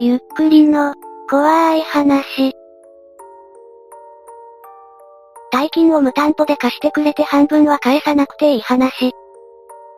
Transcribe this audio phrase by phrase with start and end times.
[0.00, 0.92] ゆっくりの、
[1.30, 2.52] 怖い話。
[5.52, 9.12] 大金を無担保で貸してくれて半分は返さなくていい話。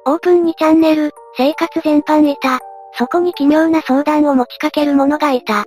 [0.05, 2.59] オープンにチャンネル、生活全般いた。
[2.99, 5.65] そこに奇妙な相談を持ちかける者がいた。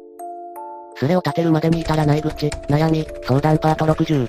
[0.95, 4.27] スレを立てるまでに至らない愚痴、悩み、相談パート60。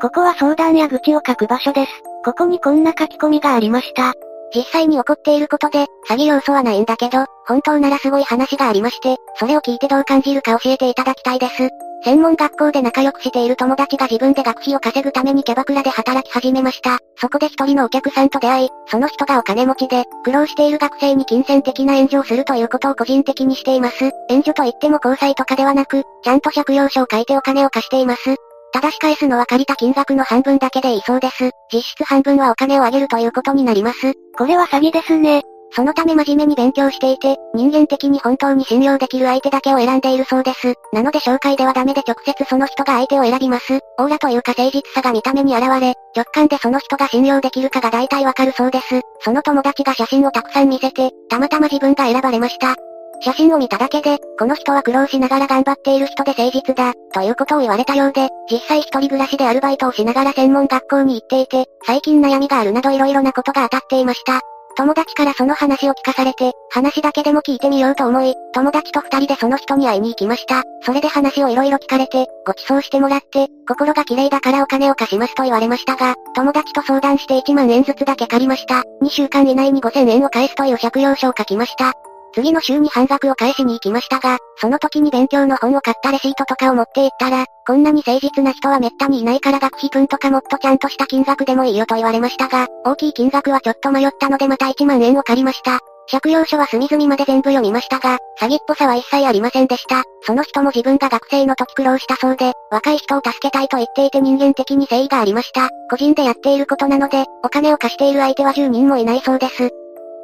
[0.00, 1.92] ここは相談や愚痴を書く場所です。
[2.24, 4.14] ここにこんな書き込みがありました。
[4.54, 11.68] 実際に起こっていることで、詐欺要素はないんだけど、本当ならすごい話がありまして、それを聞いてどう感じるか教えていただきたいです。
[12.04, 16.98] 専門学校で仲良くしている友達が自分で学費を稼ぐためにキャバクラで働き始めました。
[17.16, 24.12] そこで一人のお客さんと出会い、その人がお金持ちで、苦労している学生に金銭的な援助をするということを個人的にしています。
[24.28, 28.36] 援助といっても交際とかではなく、ちゃんと借用書を書いてお金を貸しています。
[28.72, 31.50] ただし返すのは借りた金額の半分だけでいいそうです。
[31.72, 34.12] 実質半分はお金をあげるということになります。
[34.36, 35.42] これは詐欺ですね。
[35.70, 40.74] そのため真面目に勉強していて、人間的に本当に信用できる相手だけを選んでいるそうです。
[40.92, 43.78] なので紹介ではダメで直接その人が相手を選びます。
[43.98, 49.00] オーラというか誠実さが見た目に現れ、直感でその人が信用できるかが大体わかるそうです。
[49.20, 52.76] その友達が写真をたくさん見せて、たまたま自分が選ばれました。
[53.20, 64.40] 写真を見ただけで、この人は苦労しながら頑張っている人で誠実だ、ということを言われたようで、実際一人暮らしでアルバイトをしながら専門学校に行っていて、最近悩みがあるなど色々なことが当たっていました。
[64.76, 70.62] 友達からその話を聞かされて、話だけでも聞いてみようと思い、友達と二人でその人に会いに行きました。
[70.82, 78.84] それで話を色々聞かれて、ご馳走してもらって、心が綺麗だからお金を貸しますと言われましたが、友達と相談して1万円ずつだけ借りました。
[79.02, 81.94] 2週間以内に5000円を返すという借用書を書きました。
[82.34, 95.80] 次の週に半額を返しに行きましたが、その時に勉強の本を買ったレシートとかを持って行ったら、こんなに誠実な人は滅多にいないから学費分とかもっとちゃんとした金額でもいいよと言われましたが、大きい金額はちょっと迷ったのでまた1万円を借りました。
[96.10, 100.04] 借用書は隅々まで全部読みましたが、詐欺っぽさは一切ありませんでした。
[100.22, 105.68] その人も自分が学生の時苦労したそうで、若い人を助けたいと言っていて人間的に誠意がありました。
[105.90, 109.70] 個人でやっていることなので、お金を貸している相手は10人もいないそうです。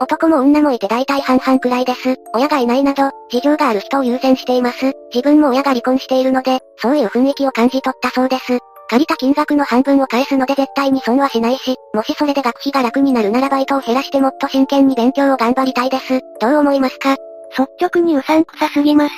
[0.01, 2.17] 男も女もいて大体半々くらいです。
[2.35, 4.93] 親がいないなど、事情がある人を優先しています。
[5.15, 8.59] 自分も親が離婚しているので、そういう雰囲気を感じ取ったそうです。
[8.91, 16.21] 借りた金額の半分を返すので絶対に損はしないし、もしそれで学費が楽になるならバイトを減らしてもっと真剣に勉強を頑張りたいです。
[16.41, 17.17] どう思いますか？
[17.57, 19.15] 率直にうさんくさすぎます。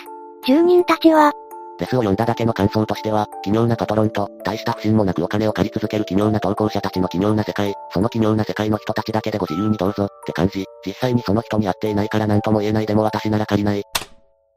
[0.46, 1.32] 住人たちは、
[1.78, 13.82] デスを読んだだけの感想としては、奇妙なパトロンと、大した不審もなくお金を借り続ける奇妙な投稿者たちの奇妙な世界、その奇妙な世界の人たちだけでご自由にどうぞ、って感じ、実際にその人に会っていないから何とも言えないでも私なら借りない。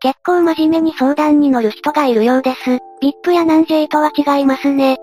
[0.02, 2.80] 結構真面目に相談に乗る人がいるようです。
[3.02, 4.98] VIP や南 J とは違いますね。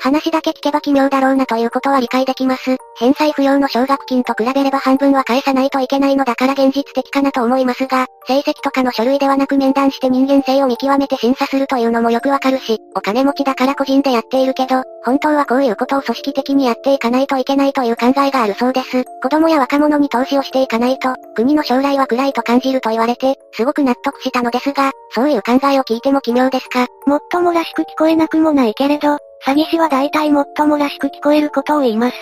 [0.00, 2.78] 話だけ聞けば奇妙だろうなということは理解できます。
[2.98, 19.04] 返済不要の奨学金と比べれば半分は返さないといけないのだから現実的かなと思いますが、成績とかの書類ではなく面談して人間性を見極めて審査するというのもよくわかるし、お金持ちだから個人でやっているけど、本当はこういうことを組織的にやっていかないといけないという考えがあるそうです。
[19.22, 26.86] 子供や若者に投資をしていかないと、国の将来は暗いと感じると言われて、すごく納得したのですが、そういう考えを聞いても奇妙ですか？
[27.06, 32.16] もっともらしく聞こえなくもないけれど、詐欺師は大体もっともらしく聞こえることを言います。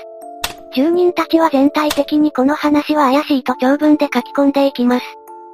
[0.75, 5.07] 住人たちは全体的にこの話は怪しいと長文で書き込んでいきます。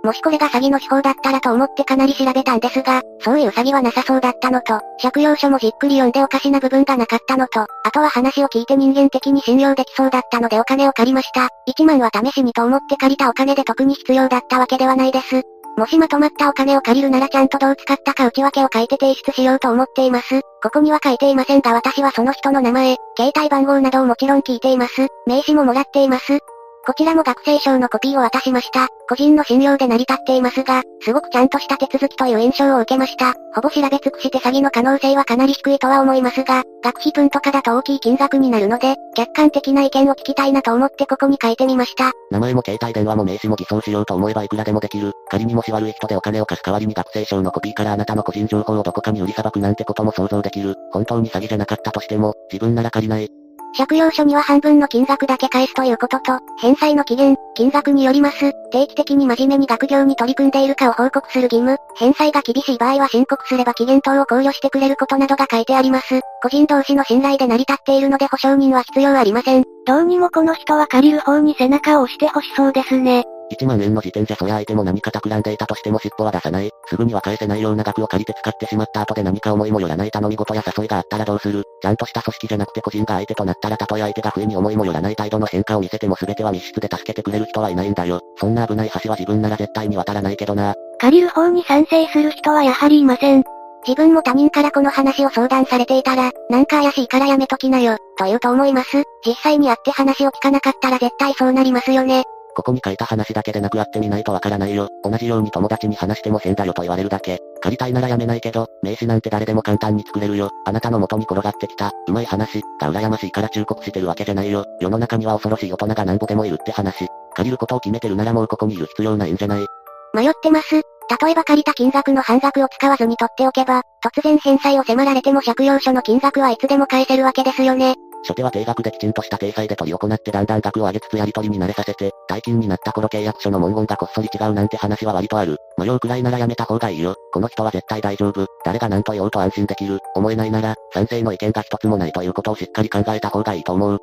[0.04, 11.48] もしこれが詐欺の手法だったらと思ってかなり調べたんですが、そういう詐欺はなさそうだったのと、借用書もじっくり読んでおかしな部分がなかったのと、あとは話を聞いて人間的に信用できそうだったのでお金を借りました。
[11.66, 15.42] 1万は試しにと思って借りたお金で特に必要だったわけではないです。
[15.76, 20.40] もしまとまったお金を借りるならちゃんとどう使ったか内訳を書いて提出しようと思っています。
[20.62, 25.08] ここには書いていませんが私はその人の名前、携帯番号などをもちろん聞いています。
[25.26, 26.38] 名刺ももらっています。
[26.86, 28.88] こちらも学生証のコピーを渡しました。
[29.08, 33.34] 個人の信用で成り立っていますが、すごくちゃんとした手続きという印象を受けました。
[33.54, 42.12] ほぼ調べ尽くして詐欺の可能性はかなり低いとは思いますが、学費分とかだと大きい金額になるので、客観的な意見を聞きたいなと思ってここに書いてみました。
[42.30, 45.12] 名前も携帯電話も名刺も偽装しようと思えばいくらでもできる。
[45.30, 50.74] 仮にもし悪い人でお金を貸す代わりに学生証のコピーからあなたの個人情報をどこかに売りさばくなんてことも想像できる。
[50.92, 53.43] 本当に詐欺じゃなかったとしても、自分なら借りない。
[53.76, 58.52] 借用書には半分の金額だけ返すということと、返済の期限、金額によります。
[58.70, 66.20] 定期的に真面目に学業に取り組んでいるかを報告する義務、返済が厳しい場合は申告すれば期限等を考慮してくれることなどが書いてあります。
[66.42, 69.64] 個人同士の信頼で成り立っているので保証人は必要ありません。
[69.86, 73.24] どうにもこの人は借りる方に背中を押してほしそうですね。
[73.52, 76.70] 1万円の時点じゃそりゃ相手も何か企んでいたとしても尻尾は出さない。
[76.86, 88.20] すぐには返せないような額を借りて使ってしまった後で何か思いもよらない頼み事や誘いがあったらどうするちゃんとした組織じゃなくて個人が相手となったらたとえ相手が不意に思いもよらない態度の変化を見せても全ては密室で助けてくれる人はいないんだよ。
[88.38, 90.74] そんな危ない橋は自分なら絶対に渡らないけどな。
[90.98, 93.44] 借りる方に賛成する人はやはりいません。
[93.86, 99.02] 自分も他人からこの話を相談されていたら、なんか怪しいからやめときなよ、と言うと思います。
[99.26, 102.24] 実際に会って話を聞かなかったら絶対そうなりますよね。
[102.54, 104.88] ここに書いた話だけでなく会ってみないとわからないよ。
[105.02, 107.38] 同じように友達に話しても変だよと言われるだけ。
[107.60, 110.50] 借りたいならやめないけど、名刺なんて誰でも簡単に作れるよ。
[110.64, 114.64] あなたの元に転がってきた、うまい話、が羨ましいから忠告してるわけじゃないよ。
[114.80, 117.06] 世の中には恐ろしい大人が何ぼでもいるって話。
[117.34, 119.66] 借りることを決めてるならもうここにいる必要ないんじゃない？
[120.14, 120.74] 迷ってます。
[121.20, 127.94] 例えば借りた金額の半額を使わずに取っておけば、突然返済を迫られても借用書の金額はいつでも返せるわけですよね。
[128.24, 135.56] 初手は定額できちんとした体裁で取り行ってだんだん額を上げつつやり取りに慣れさせて、大金になった頃契約書の文言がこっそり違うなんて話は割とある。
[135.78, 137.14] 迷うくらいならやめた方がいいよ。
[137.32, 138.46] この人は絶対大丈夫。
[138.64, 139.98] 誰が何と言おうと安心できる。
[140.14, 144.00] 思えないなら、賛成の意見が一つもないということをしっかり考えた方がいいと思う。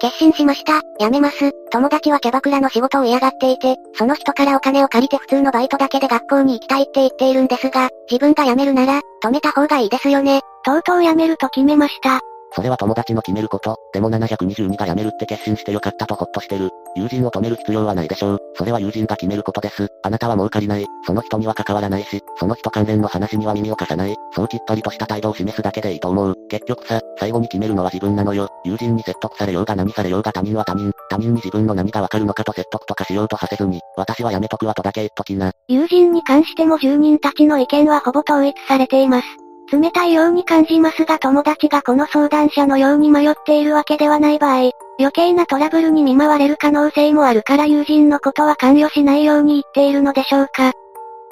[0.00, 0.80] 決心しました。
[0.98, 1.52] やめます。
[1.70, 10.40] 友達はキャバクラの仕事を嫌がっていて、その人からお金を借りて普通のバイトだけで学校に行きたいって言っているんですが、自分が辞めるなら、止めた方がいいですよね。
[10.64, 12.20] とうとう辞めると決めました。
[12.54, 16.70] それは友達の決めること、でも722が辞めるって決心してよかったとほっとしてる。
[16.94, 18.38] 友人を止める必要はないでしょう。
[18.56, 19.88] それは友人が決めることです。
[20.02, 20.86] あなたはもう借りない。
[21.06, 24.14] その人には関わらないし、その人関連の話には耳を貸さない。
[24.34, 26.34] そうきっぱりとした態度を示すだけでいいと思う。
[26.48, 28.48] 結局さ、最後に決めるのは自分なのよ。
[28.64, 30.92] 友人に説得されようが何されようが他人は他人。
[31.08, 35.52] 他人に自分の何がわかるのかと説得とかしようとさせずに、私はやめとくわとだけ言っときな。
[35.68, 39.41] 友人に関しても住人たちの意見はほぼ統一されています。
[39.72, 50.72] 冷たいように感じますが友達がこの相談者のように迷っているわけではない場合、余計なトラブルに見舞われる可能性もあるから友人のことは関与しないように言っているのでしょうか。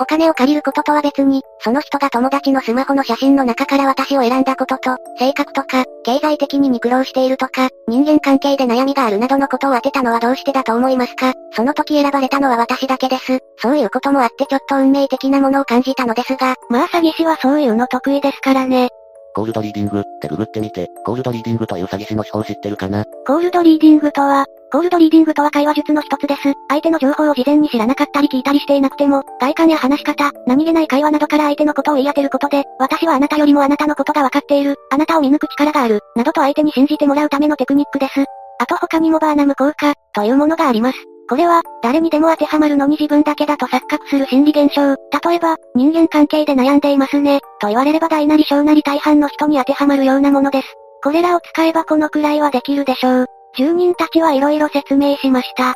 [0.00, 11.34] お金を借りることとは別に、その人が友達のスマホの写真の中から私を選んだことと、性格とか、経済的にに苦労しているとか、人間関係で悩みがあるなどのことを当てたのはどうしてだと思いますか？
[11.52, 13.40] その時選ばれたのは私だけです。
[13.58, 16.54] そういうこともあってちょっと運命的なものを感じたのですが。
[16.70, 18.88] まあ詐欺師はそういうの得意ですからね。
[19.34, 23.04] コールドリーディングってググってみて、コールドリーディングという詐欺師の手法知ってるかな？
[23.26, 26.54] コールドリーディングとは、コールドリーディングとは会話術の一つです。
[26.68, 38.24] 相手の情報を事前に知らなかったり聞いたりしていなくても、外観や話し方、何気ない会話などから相手のことを言い当てることで、私はあなたよりもあなたのことが分かっている、あなたを見抜く力がある、などと相手に信じてもらうためのテクニックです。
[38.60, 40.98] あと他にもバーナム効果、というものがあります。
[41.28, 44.94] これは、誰にでも当てはまるのに自分だけだと錯覚する心理現象。
[45.28, 50.68] 例えば、人間関係で悩んでいますね、と言われれば大なり小なり大半の人に当てはまるようなものです。
[51.02, 53.26] これらを使えばこのくらいはできるでしょう。
[53.56, 55.74] 住人たちはいろいろ説明しました。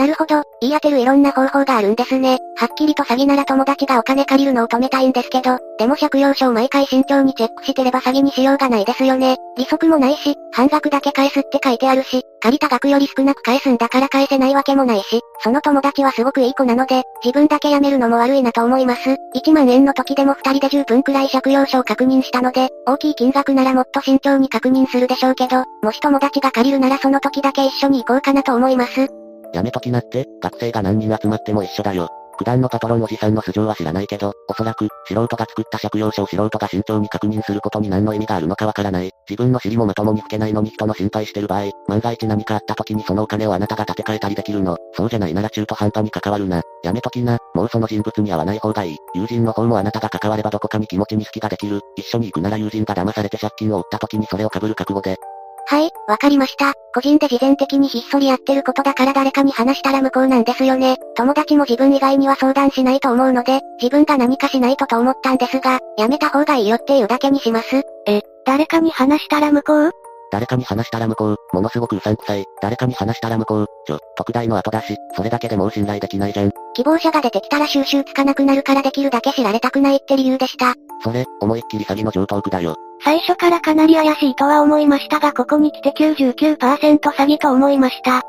[0.00, 2.38] なるほど、言い当てるいろんな方法があるんですね。
[2.56, 9.36] はっきりと詐欺なら友達がお金借りるのを止めたいんですけど、でも借用書を毎回慎重にチェックしてれば詐欺にしようがないですよね。
[9.58, 19.16] 利息もないし、半額だけ返すって書いてあるし、借りた額より少なく返すんだから返せないわけもないし、その友達はすごくいい子なので、自分だけ辞めるのも悪いなと思います。
[19.36, 29.08] 1万円の時でも2人で10分くらい借用書を確認したので、大きい金額ならもっと慎重に確認するでしょうけど、もし友達が借りるならその時だけ一緒に行こうかなと思います。
[29.52, 32.08] やめときなって、学生が何人集まっても一緒だよ。
[32.40, 39.10] 普段のパトロンおじさんの素性は知らないけど、おそらく、素人が作った借用書を素人が慎重に確認することに何の意味があるのかわからない。
[39.28, 44.78] 自分の尻もまともに吹けないのに人の心配してる場合、万が一何かあった時にそのお金をあなたが立て替えたりできるの。
[44.94, 46.62] そうじゃないなら中途半端に関わるな。
[46.82, 47.36] やめときな。
[47.54, 48.96] もうその人物に会わない方がいい。
[49.14, 51.80] 友人の方もあなたが関わればどこかに気持ちに隙ができる。
[51.96, 55.18] 一緒に行くなら友人が騙されて借金を負った時にそれを被る覚悟で、
[55.66, 56.72] はい、わかりました。
[56.92, 60.96] 個人で事前的にひっそりやってることだから誰かに話したら無効なんですよね。
[61.16, 67.82] 友達も自分以外には相談しないと思うので、自分が何かしないとと思ったんですが、やめた方がいいよっていうだけにします。
[68.06, 69.90] え、誰かに話したら無効？
[70.32, 71.36] 誰かに話したら無効。
[71.52, 72.44] ものすごくうさんくさい。
[72.62, 73.66] 誰かに話したら無効。
[73.86, 76.50] ちょ、特大の後だし、それだけでもう信頼できないじゃん。
[76.74, 80.74] 希望者が出てきたら収集つかなくなるからできるだけ知られたくないって理由でした。
[81.02, 82.76] それ、思いっきり詐欺の上等句だよ。
[83.02, 88.22] 最初からかなり怪しいとは思いましたがここに来て99%詐欺と思いました。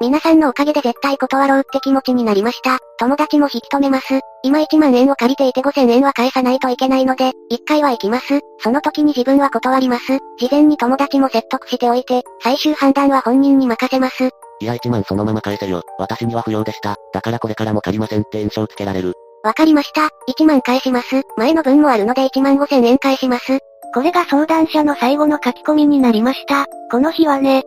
[0.00, 2.78] 皆さんのおかげで絶対断ろうって気持ちになりました。
[2.98, 4.20] 友達も引き止めます。
[4.42, 8.40] 今1万円を借りていて5000円は返さないといけないので、1回は行きます。
[8.58, 10.18] その時に自分は断ります。
[10.38, 14.28] 事前に友達も説得しておいて、最終判断は本人に任せます。
[14.60, 15.82] いや1万そのまま返せよ。
[15.98, 16.96] 私には不要でした。
[17.12, 19.14] だからこれからも借りませんって印象つけられる。
[19.44, 20.08] わかりました。
[20.32, 21.22] 1万返します。
[21.36, 23.58] 前の分もあるので1万5000円返します。
[23.94, 26.66] これが相談者の最後の書き込みになりました。
[26.90, 27.62] この日はね、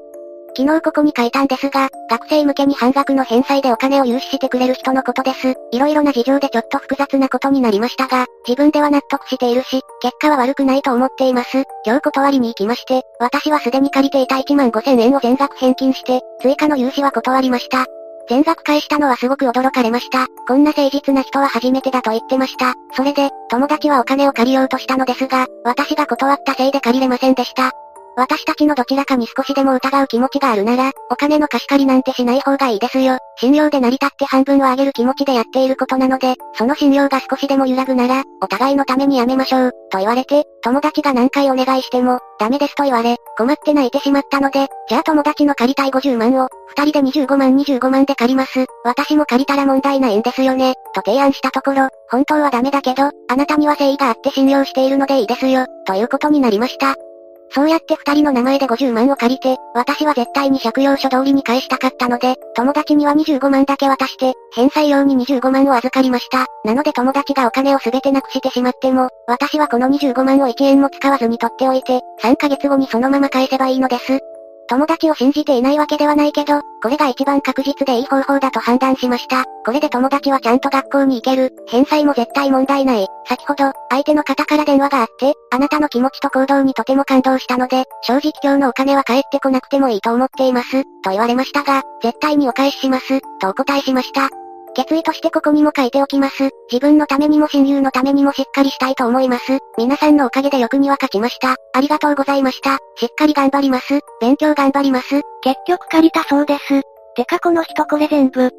[0.58, 5.54] 昨日ここに書いたんですが、学生向けに半額の返済でお金を融資してくれる人のことです。
[5.72, 11.64] いろいろな事情でちょっと複雑なことになりましたが、自分では納得しているし、結果は悪くないと思っています。
[11.86, 17.86] 今日断りに行きまして、私はすでに借りていた1万5000円を全額返金して、追加の融資は断りました。
[18.30, 20.28] 全額返したのはすごく驚かれました。
[20.48, 22.74] こんな誠実な人は初めてだと言ってました。
[22.94, 27.72] それで、友達はお金を借りようとしたのですが、私が断ったせいで借りれませんでした。
[28.18, 33.20] 私たちのどちらかに少しでも疑う気持ちがあるなら、お金の貸し借りなんてしない方がいいですよ。
[33.40, 48.66] 信用で成り立って半分をあげる気持ちでやっていることなので、その信用が少しでも揺らぐなら、お互いのためにやめましょう、と言われて、友達が何回お願いしても、ダメですと言われ、困って泣いてしまったので、じゃあ友達の借りたい50万を、二人で25万25万で借ります。
[48.84, 56.96] 私も借りたら問題ないんですよね、と提案したところ、本当はダメだけど、あなたには誠意があって信用しているのでいいですよ、ということになりました。
[57.52, 66.46] そうやって二人の名前で50万を借りて、私は絶対に借用書通りに返したかったので、友達には25万だけ渡して、返済用に25万を預かりました。
[66.66, 74.20] なので友達がお金を全てなくしてしまっても、私はこの25万を1円も使わずに取っておいて、3ヶ月後にそのまま返せばいいのです。
[74.70, 79.46] 友達を信じていないわけではないけど、これが一番確実でいい方法だと判断しました。
[79.66, 81.54] これで友達はちゃんと学校に行ける。
[81.68, 83.08] 返済も絶対問題ない。
[83.28, 90.84] 先ほど、相手の方から電話があって、あなたの気持ちと行動にとても感動したので、正直今日のお金は返ってこなくてもいいと思っています。
[91.02, 93.22] と言われましたが、絶対にお返しします。
[93.40, 94.30] とお答えしました。
[94.78, 96.52] 決意としてここにも書いておきます。
[96.72, 99.58] 自分のためにも親友のためにもしっかりしたいと思います。
[99.76, 101.56] 皆さんのおかげで欲には勝ちました。
[101.74, 102.78] ありがとうございました。
[102.96, 104.02] しっかり頑張ります。
[104.22, 105.22] 勉強頑張ります。
[105.42, 106.82] 結局借りたそうです。
[107.16, 108.52] てかこの人これ全部。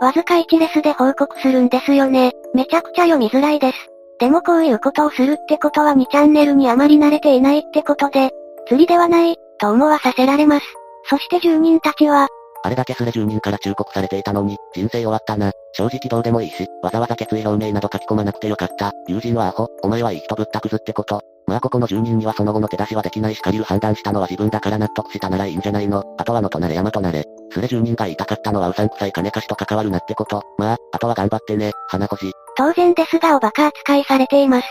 [0.00, 2.32] わずか1レスで報告するんですよね。
[2.52, 3.78] めちゃくちゃ読みづらいです。
[4.18, 8.32] でもこういうことをするってことは2チャンネルにあまり慣れていないってことで、
[8.66, 10.66] 釣りではない、と思わさせられます。
[11.04, 12.26] そして住人たちは、
[12.64, 15.52] あれだけすれ住人から忠告されていたのに、人生終わったな。
[15.74, 18.92] 正直どうでもいいし、わざわざ決意表明など書き込まなくてよかった。
[19.06, 21.20] 友人はアホ、お前はいい人ぶったくずってこと。
[21.46, 26.02] まあここの住人にはその後の手出しはできないし借りる判断したのは自分だから納得したならいいんじゃないの。
[26.16, 27.26] あとはのとなれ山となれ。
[27.52, 30.42] すれ住人が言いたかったのはうさんくさい金貸しと関わるなってこと。
[30.56, 32.32] まあ、あとは頑張ってね、花星。
[32.56, 34.66] 当然ですがおバカ扱いされています。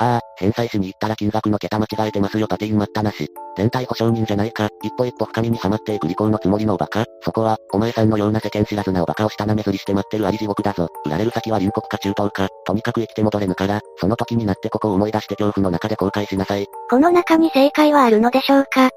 [0.00, 3.28] ああ、返済しに行ったら金額の桁間違えてますよパティン待ったなし。
[3.56, 7.04] 全体保証人じゃないか、一歩一歩深みにはまっていく利口のつもりのおバカ。
[7.22, 10.88] そこは、お前さんのような世間知らずなおバカを下なめずりして待ってるあり地獄だぞ。
[11.04, 16.66] 売られる先は隣国か中東か、とにかく生きて戻れぬから、その時になってここを思い出して恐怖の中で後悔しなさい。
[16.88, 18.90] この中に正解はあるのでしょうか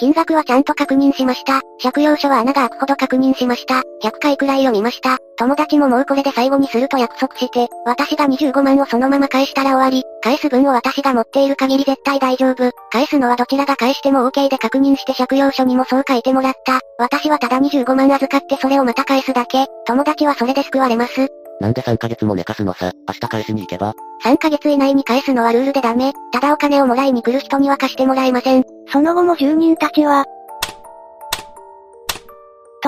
[0.00, 1.60] 金額はちゃんと確認しました。
[1.80, 3.82] 借用書は穴が開くほど確認しました。
[4.02, 5.18] 100回くらい読みました。
[5.40, 12.70] 友達ももうこれで最後にすると約束して、私が25万をそのまま返したら終わり、返す分を私が持っている限り絶対大丈夫。
[12.90, 16.80] 返すのはどちらが返しても OK で確認して借用書にもそう書いてもらった。
[16.98, 19.64] 私はただ25万預かってそれをまた返すだけ。
[19.86, 21.28] 友達はそれで救われます。
[21.58, 23.94] なんで3ヶ月も寝かすのさ、明日返しに行けば
[24.24, 26.12] ?3 ヶ月以内に返すのはルールでダメ。
[26.32, 28.64] ただお金をもらいに来る人には貸してもらえません。
[28.92, 30.26] その後も住人たちは、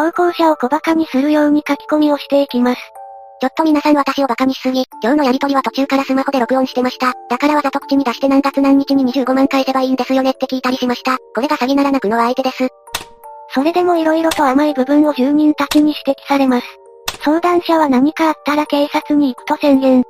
[0.02, 2.80] 投稿者を小馬鹿にするように書き込みをしていきます。
[3.40, 7.12] ちょっと皆さん私を馬鹿にしすぎ、今日のやりとりは途中からスマホで録音してました。
[7.30, 11.18] だからわざと口に出して何月何日に25万返せばいいんですよねって聞いたりしました。
[11.34, 12.68] これが詐欺ならなくのは相手です。
[13.54, 16.66] それでも色々と甘い部分を住人たちに指摘されます。
[17.22, 20.02] 相談者は何かあったら警察に行くと宣言。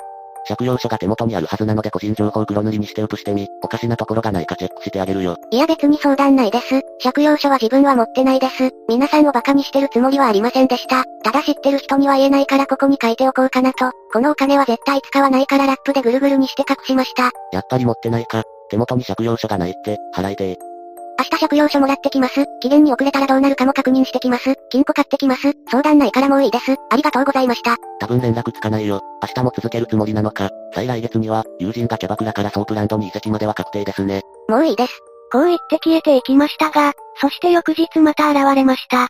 [0.48, 5.36] 借用書が手元にあるはずなので個人情報黒塗りにして写してみ、おかしなところがないかチェックしてあげるよ。
[5.50, 6.82] いや別に相談ないです。
[7.02, 8.70] 借用書は自分は持ってないです。
[8.88, 11.04] 皆さんを馬鹿にしてるつもりはありませんでした。
[11.22, 13.90] ただ知ってる人には言えないからここに書いておこうかなと。
[14.12, 17.30] このお金は絶対使わないからラップでぐるぐるにして隠しました。
[17.52, 18.42] やっぱり持ってないか。
[18.70, 20.58] 手元に借用書がないって、払いて
[21.18, 22.44] 明日借用書もらってきます。
[22.60, 24.54] 期限に遅れたらどうなるかも確認してきます。
[24.70, 25.52] 金庫買ってきます。
[25.70, 26.76] 相談ないからもういいです。
[26.90, 27.76] ありがとうございました。
[28.00, 29.00] 多分連絡つかないよ。
[29.22, 30.50] 明日も続けるつもりなのか。
[30.74, 34.22] 再来月には、友人がキャバクラからソープランドに移籍までは確定ですね。
[34.48, 34.92] もういいです。
[35.32, 39.08] こう言って消えていきましたが、そして翌日また現れました。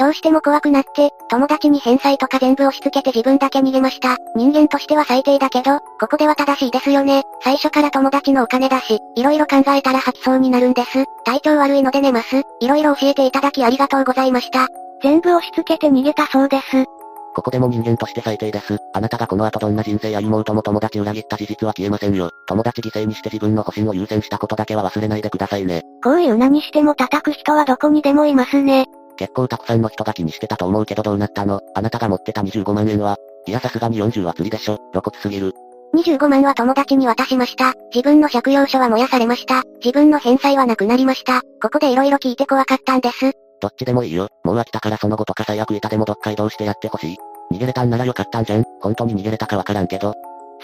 [0.00, 4.16] どうしても怖くなって、友達に返済とか全部押し付けて自分だけ逃げました。
[4.34, 7.22] 人間としては最低だけど、ここでは正しいですよね。
[7.44, 11.04] 最初から友達のお金だし、色々考えたら吐きそうになるんです。
[11.26, 12.42] 体調悪いので寝ます。
[12.60, 14.68] 色々教えていただきありがとうございました。
[15.02, 16.86] 全部押し付けて逃げたそうです。
[17.34, 18.78] ここでも人間として最低です。
[18.94, 22.30] あなたがこの後どんな人生歩もうとも友達裏切った事実は消えませんよ。
[22.46, 25.82] 友達犠牲にして自分の保身を優先したことだけは忘れないでくださいね。
[26.02, 28.86] こういう名にしても叩く人はどこにでもいますね。
[29.20, 31.60] 結構たくさんの人が気にしてたと思うけどどうなったの？
[31.74, 33.18] あなたが持ってた25万円は？
[33.46, 34.78] いやさすがに40は釣りでしょ。
[34.92, 35.52] 露骨すぎる。
[35.94, 37.74] 25万は友達に渡しました。
[37.94, 39.64] 自分の借用書は燃やされました。
[39.84, 41.42] 自分の返済はなくなりました。
[41.60, 43.32] ここで色々聞いて怖かったんです。
[43.60, 44.28] どっちでもいいよ。
[44.42, 47.16] もう飽きたからその後とか最悪板でもどっか移動してやってほしい。
[47.52, 48.64] 逃げれたんならよかったんじゃん。
[48.80, 50.14] 本当に逃げれたかわからんけど。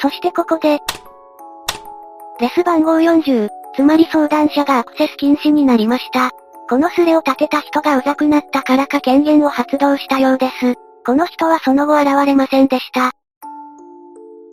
[0.00, 0.78] そしてここで、
[2.40, 6.30] レス番号40、つまり相談者がアクセス禁止になりました。
[6.68, 10.74] このスレを立てた人がうざくなったからか権限を発動したようです。
[11.04, 13.12] この人はその後現れませんでした。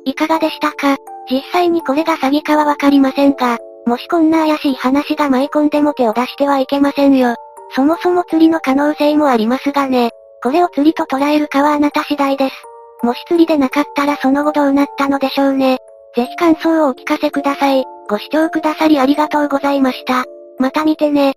[0.06, 0.98] いかがでしたか？
[1.32, 7.36] 実際にこれが詐欺かはわかりませんが、もしこんな怪しい話が舞い込んでも手を出してはいけませんよ。
[7.76, 10.12] そもそも釣りの可能性もありますがね。
[10.44, 12.56] これを釣りと捉えるかはあなた次第です。
[13.02, 15.80] もし釣りでなかったらその後どうなったのでしょうね。
[16.16, 17.84] ぜひ感想をお聞かせください。
[18.08, 20.26] ご視聴くださりありがとうございました。
[20.60, 21.34] また見てね。